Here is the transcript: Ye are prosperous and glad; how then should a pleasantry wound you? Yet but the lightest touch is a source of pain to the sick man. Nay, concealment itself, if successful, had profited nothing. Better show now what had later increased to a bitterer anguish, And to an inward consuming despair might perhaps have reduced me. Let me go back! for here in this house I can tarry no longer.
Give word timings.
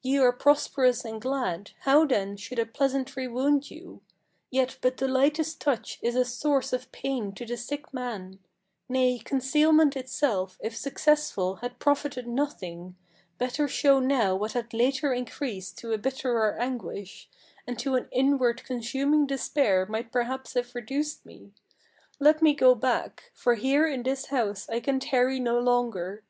Ye 0.00 0.16
are 0.16 0.32
prosperous 0.32 1.04
and 1.04 1.20
glad; 1.20 1.72
how 1.80 2.06
then 2.06 2.38
should 2.38 2.58
a 2.58 2.64
pleasantry 2.64 3.28
wound 3.28 3.70
you? 3.70 4.00
Yet 4.50 4.78
but 4.80 4.96
the 4.96 5.06
lightest 5.06 5.60
touch 5.60 5.98
is 6.00 6.16
a 6.16 6.24
source 6.24 6.72
of 6.72 6.90
pain 6.92 7.34
to 7.34 7.44
the 7.44 7.58
sick 7.58 7.92
man. 7.92 8.38
Nay, 8.88 9.18
concealment 9.22 9.94
itself, 9.94 10.56
if 10.62 10.74
successful, 10.74 11.56
had 11.56 11.78
profited 11.78 12.26
nothing. 12.26 12.96
Better 13.36 13.68
show 13.68 14.00
now 14.00 14.34
what 14.34 14.52
had 14.52 14.72
later 14.72 15.12
increased 15.12 15.76
to 15.80 15.92
a 15.92 15.98
bitterer 15.98 16.56
anguish, 16.58 17.28
And 17.66 17.78
to 17.80 17.96
an 17.96 18.08
inward 18.10 18.64
consuming 18.64 19.26
despair 19.26 19.84
might 19.84 20.10
perhaps 20.10 20.54
have 20.54 20.74
reduced 20.74 21.26
me. 21.26 21.52
Let 22.18 22.40
me 22.40 22.54
go 22.54 22.74
back! 22.74 23.30
for 23.34 23.56
here 23.56 23.86
in 23.86 24.04
this 24.04 24.28
house 24.28 24.70
I 24.70 24.80
can 24.80 25.00
tarry 25.00 25.38
no 25.38 25.58
longer. 25.58 26.24